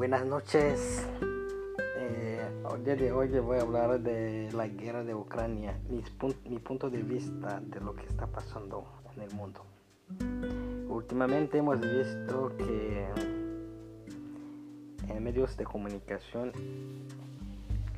Buenas 0.00 0.24
noches. 0.24 1.06
Eh, 1.98 2.40
el 2.74 2.84
día 2.84 2.96
de 2.96 3.12
hoy 3.12 3.28
voy 3.28 3.58
a 3.58 3.60
hablar 3.60 4.00
de 4.00 4.48
la 4.50 4.66
guerra 4.66 5.04
de 5.04 5.14
Ucrania, 5.14 5.78
mi, 5.90 6.02
mi 6.48 6.58
punto 6.58 6.88
de 6.88 7.02
vista 7.02 7.60
de 7.60 7.80
lo 7.80 7.94
que 7.94 8.06
está 8.06 8.26
pasando 8.26 8.86
en 9.14 9.20
el 9.20 9.30
mundo. 9.34 9.60
Últimamente 10.88 11.58
hemos 11.58 11.78
visto 11.82 12.50
que 12.56 13.08
en 15.06 15.22
medios 15.22 15.54
de 15.58 15.64
comunicación 15.64 16.50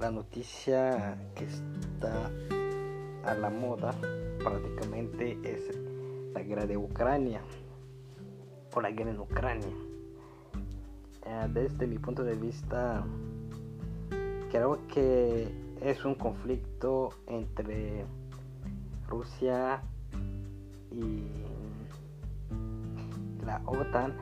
la 0.00 0.10
noticia 0.10 1.16
que 1.36 1.44
está 1.44 2.32
a 3.22 3.34
la 3.34 3.48
moda 3.48 3.94
prácticamente 4.42 5.38
es 5.44 5.78
la 6.34 6.42
guerra 6.42 6.66
de 6.66 6.76
Ucrania 6.76 7.42
o 8.74 8.80
la 8.80 8.90
guerra 8.90 9.12
en 9.12 9.20
Ucrania. 9.20 9.91
Eh, 11.24 11.48
desde 11.52 11.86
mi 11.86 11.98
punto 11.98 12.24
de 12.24 12.34
vista, 12.34 13.04
creo 14.50 14.78
que 14.88 15.48
es 15.80 16.04
un 16.04 16.14
conflicto 16.14 17.10
entre 17.26 18.04
Rusia 19.08 19.82
y 20.90 21.24
la 23.44 23.60
OTAN 23.66 24.14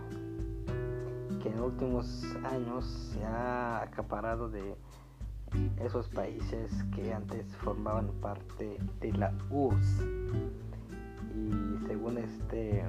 que 1.43 1.49
en 1.49 1.61
últimos 1.61 2.25
años 2.45 2.85
se 3.13 3.25
ha 3.25 3.83
acaparado 3.83 4.49
de 4.51 4.75
esos 5.83 6.09
países 6.09 6.71
que 6.95 7.13
antes 7.13 7.47
formaban 7.57 8.09
parte 8.21 8.79
de 9.01 9.13
la 9.13 9.33
URSS 9.51 10.05
y 11.35 11.87
según 11.87 12.19
este 12.19 12.85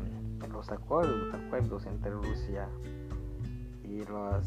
los 0.51 0.69
acuerdos, 0.71 1.33
acuerdos 1.33 1.85
entre 1.85 2.11
Rusia 2.11 2.67
y 3.91 4.05
las 4.05 4.45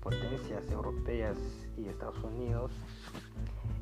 potencias 0.00 0.68
europeas 0.72 1.36
y 1.76 1.86
Estados 1.86 2.22
Unidos 2.24 2.72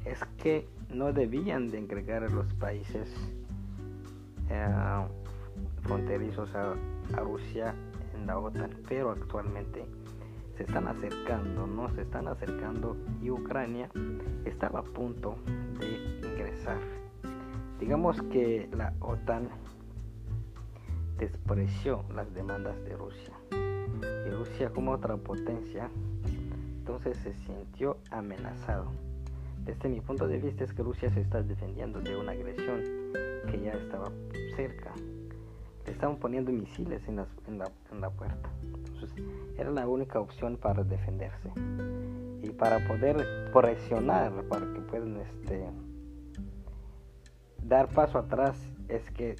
es 0.04 0.22
que 0.36 0.68
no 0.92 1.12
debían 1.12 1.70
de 1.70 1.78
agregar 1.78 2.22
a 2.22 2.28
los 2.28 2.52
países 2.54 3.08
eh, 4.50 5.06
fronterizos 5.82 6.54
a, 6.54 6.74
Rusia 7.20 7.74
en 8.14 8.26
la 8.26 8.38
OTAN, 8.38 8.70
pero 8.88 9.12
actualmente 9.12 9.86
se 10.56 10.64
están 10.64 10.88
acercando, 10.88 11.66
no 11.66 11.88
se 11.94 12.02
están 12.02 12.26
acercando 12.28 12.96
y 13.22 13.30
Ucrania 13.30 13.88
estaba 14.44 14.80
a 14.80 14.82
punto 14.82 15.36
de 15.78 16.28
ingresar. 16.28 16.78
Digamos 17.78 18.20
que 18.22 18.68
la 18.72 18.92
OTAN 19.00 19.48
despreció 21.18 22.04
las 22.14 22.32
demandas 22.34 22.82
de 22.84 22.96
Rusia. 22.96 23.32
Rusia 24.46 24.70
como 24.70 24.92
otra 24.92 25.16
potencia, 25.16 25.90
entonces 26.78 27.16
se 27.18 27.34
sintió 27.34 27.98
amenazado. 28.10 28.92
Desde 29.64 29.88
mi 29.88 30.00
punto 30.00 30.28
de 30.28 30.38
vista 30.38 30.64
es 30.64 30.72
que 30.72 30.82
Rusia 30.82 31.10
se 31.10 31.20
está 31.20 31.42
defendiendo 31.42 32.00
de 32.00 32.16
una 32.16 32.32
agresión 32.32 32.80
que 33.50 33.60
ya 33.60 33.72
estaba 33.72 34.10
cerca. 34.54 34.92
Le 35.84 35.92
estaban 35.92 36.16
poniendo 36.16 36.52
misiles 36.52 37.02
en, 37.08 37.24
en, 37.48 37.58
la, 37.58 37.70
en 37.90 38.00
la 38.00 38.10
puerta. 38.10 38.48
Entonces 38.62 39.24
era 39.58 39.70
la 39.70 39.88
única 39.88 40.20
opción 40.20 40.56
para 40.56 40.84
defenderse. 40.84 41.50
Y 42.42 42.50
para 42.50 42.86
poder 42.86 43.50
presionar, 43.52 44.32
para 44.44 44.72
que 44.72 44.80
puedan 44.80 45.16
este, 45.16 45.66
dar 47.64 47.88
paso 47.88 48.18
atrás, 48.18 48.56
es 48.88 49.10
que 49.10 49.36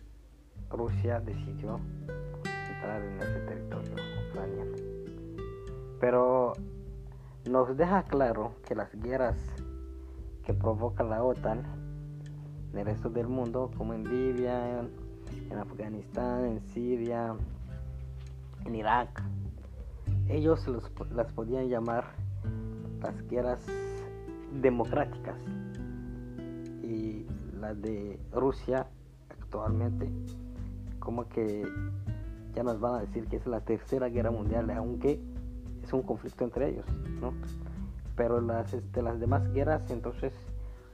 Rusia 0.69 1.21
decidió 1.21 1.79
entrar 2.69 3.03
en 3.03 3.21
ese. 3.21 3.46
Pero 6.06 6.53
nos 7.50 7.77
deja 7.77 8.05
claro 8.05 8.53
que 8.65 8.77
las 8.77 8.94
guerras 8.94 9.37
que 10.44 10.55
provoca 10.55 11.03
la 11.03 11.25
OTAN 11.25 11.65
en 12.72 12.78
el 12.78 12.87
resto 12.87 13.11
del 13.11 13.27
mundo, 13.27 13.72
como 13.77 13.93
en 13.93 14.05
Libia, 14.05 14.83
en 15.50 15.59
Afganistán, 15.59 16.44
en 16.44 16.61
Siria, 16.61 17.34
en 18.65 18.75
Irak, 18.77 19.21
ellos 20.28 20.65
las 21.11 21.33
podían 21.33 21.69
llamar 21.69 22.05
las 23.00 23.21
guerras 23.27 23.67
democráticas. 24.62 25.34
Y 26.84 27.27
la 27.59 27.75
de 27.75 28.17
Rusia 28.31 28.87
actualmente 29.28 30.09
como 31.00 31.28
que 31.28 31.67
ya 32.55 32.62
nos 32.62 32.78
van 32.78 32.94
a 32.94 33.00
decir 33.00 33.27
que 33.27 33.38
es 33.38 33.47
la 33.49 33.61
tercera 33.62 34.09
guerra 34.09 34.31
mundial, 34.31 34.71
aunque 34.71 35.21
es 35.87 35.93
un 35.93 36.03
conflicto 36.03 36.45
entre 36.45 36.71
ellos, 36.71 36.87
¿no? 37.21 37.33
Pero 38.17 38.41
las, 38.41 38.73
este, 38.75 39.03
las 39.03 39.21
demás 39.21 39.49
guerras, 39.53 39.89
entonces 39.91 40.33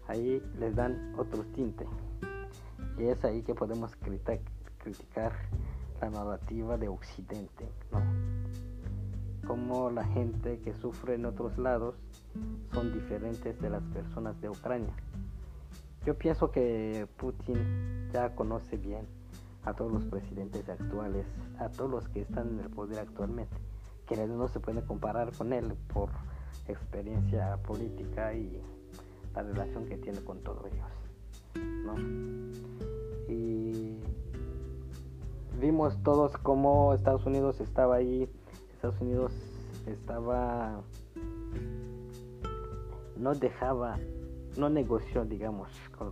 ahí 0.07 0.43
les 0.59 0.75
dan 0.75 1.15
otro 1.17 1.43
tinte. 1.55 1.87
Y 2.99 3.05
es 3.05 3.25
ahí 3.25 3.43
que 3.43 3.55
podemos 3.55 3.97
criticar 3.97 5.33
la 6.01 6.11
narrativa 6.11 6.77
de 6.77 6.89
Occidente, 6.89 7.69
¿no? 7.91 8.01
Como 9.47 9.91
la 9.91 10.05
gente 10.05 10.61
que 10.61 10.75
sufre 10.75 11.15
en 11.15 11.25
otros 11.25 11.57
lados 11.59 11.97
son 12.73 12.93
diferentes 12.93 13.61
de 13.61 13.71
las 13.71 13.83
personas 13.85 14.41
de 14.41 14.51
Ucrania. 14.51 14.95
Yo 16.05 16.19
pienso 16.19 16.51
que 16.51 17.07
Putin 17.17 18.11
ya 18.13 18.35
conoce 18.35 18.77
bien 18.77 19.07
a 19.65 19.73
todos 19.73 19.93
los 19.93 20.05
presidentes 20.05 20.69
actuales, 20.69 21.27
a 21.59 21.69
todos 21.69 21.91
los 21.91 22.09
que 22.09 22.23
están 22.23 22.49
en 22.49 22.61
el 22.61 22.71
poder 22.71 22.99
actualmente, 22.99 23.57
no 24.17 24.49
se 24.49 24.61
puede 24.61 24.83
comparar 24.83 25.33
con 25.33 25.53
él 25.53 25.75
por 25.93 26.11
experiencia 26.69 27.57
política 27.59 28.35
y 28.35 28.61
la 29.35 29.43
relación 29.43 29.87
que 29.87 29.97
tiene 29.97 30.21
con 30.21 30.39
todos 30.41 30.67
ellos. 30.67 31.03
¿no? 31.85 31.95
Y 33.33 33.99
vimos 35.61 35.97
todos 36.03 36.37
cómo 36.39 36.95
Estados 36.95 37.25
Unidos 37.27 37.61
estaba 37.61 37.97
ahí, 37.97 38.29
Estados 38.75 39.01
Unidos 39.01 39.33
estaba, 39.87 40.83
no 43.17 43.35
dejaba, 43.35 43.99
no 44.57 44.69
negoció, 44.69 45.25
digamos, 45.25 45.71
con, 45.97 46.11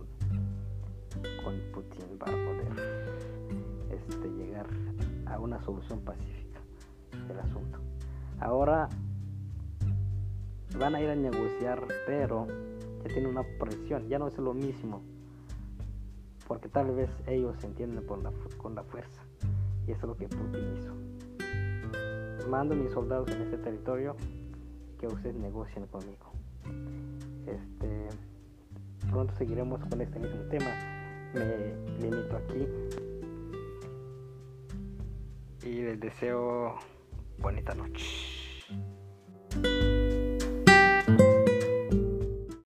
con 1.43 1.59
Putin 1.73 2.17
para 2.17 2.31
poder 2.31 3.07
este, 3.91 4.29
llegar 4.29 4.67
a 5.25 5.39
una 5.39 5.61
solución 5.63 5.99
pacífica 6.01 6.59
del 7.27 7.39
asunto. 7.39 7.90
Ahora 8.41 8.89
van 10.77 10.95
a 10.95 11.01
ir 11.01 11.09
a 11.09 11.15
negociar, 11.15 11.85
pero 12.07 12.47
ya 13.03 13.13
tiene 13.13 13.27
una 13.29 13.43
presión, 13.59 14.07
ya 14.09 14.17
no 14.17 14.27
es 14.27 14.37
lo 14.37 14.53
mismo, 14.53 15.01
porque 16.47 16.67
tal 16.67 16.91
vez 16.91 17.09
ellos 17.27 17.55
se 17.59 17.67
entienden 17.67 18.05
por 18.05 18.21
la, 18.21 18.31
con 18.57 18.73
la 18.73 18.83
fuerza, 18.83 19.21
y 19.87 19.91
eso 19.91 20.01
es 20.01 20.07
lo 20.07 20.17
que 20.17 20.27
Putin 20.27 20.75
hizo. 20.75 22.49
Mando 22.49 22.75
mis 22.75 22.91
soldados 22.91 23.29
en 23.29 23.43
este 23.43 23.57
territorio 23.57 24.15
que 24.99 25.07
ustedes 25.07 25.35
negocien 25.35 25.85
conmigo. 25.85 26.31
Este, 27.45 28.09
pronto 29.11 29.35
seguiremos 29.35 29.79
con 29.85 30.01
este 30.01 30.19
mismo 30.19 30.41
tema. 30.49 30.71
Me 31.33 31.75
limito 31.99 32.35
aquí 32.35 32.67
y 35.63 35.81
les 35.83 35.99
deseo 35.99 36.75
bonita 37.39 37.73
noche. 37.73 38.30